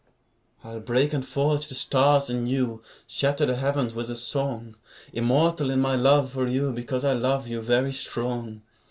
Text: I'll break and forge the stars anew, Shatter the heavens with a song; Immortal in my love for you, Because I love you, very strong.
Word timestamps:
I'll 0.63 0.79
break 0.79 1.13
and 1.13 1.23
forge 1.23 1.67
the 1.67 1.75
stars 1.75 2.27
anew, 2.27 2.81
Shatter 3.05 3.45
the 3.45 3.57
heavens 3.57 3.93
with 3.93 4.09
a 4.09 4.15
song; 4.15 4.75
Immortal 5.13 5.69
in 5.69 5.79
my 5.79 5.95
love 5.95 6.31
for 6.31 6.47
you, 6.47 6.71
Because 6.73 7.05
I 7.05 7.13
love 7.13 7.47
you, 7.47 7.61
very 7.61 7.93
strong. 7.93 8.63